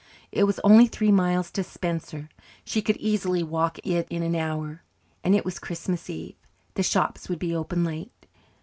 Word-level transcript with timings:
It 0.31 0.45
was 0.45 0.59
only 0.63 0.87
three 0.87 1.11
miles 1.11 1.51
to 1.51 1.63
Spencer; 1.63 2.29
she 2.65 2.81
could 2.81 2.97
easily 2.97 3.43
walk 3.43 3.77
it 3.83 4.07
in 4.09 4.23
an 4.23 4.35
hour 4.35 4.81
and, 5.23 5.35
as 5.35 5.37
it 5.37 5.45
was 5.45 5.59
Christmas 5.59 6.09
Eve, 6.09 6.37
the 6.73 6.81
shops 6.81 7.29
would 7.29 7.37
be 7.37 7.55
open 7.55 7.83
late. 7.83 8.25